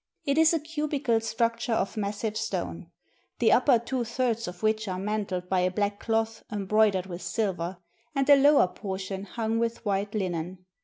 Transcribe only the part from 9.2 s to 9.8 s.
hung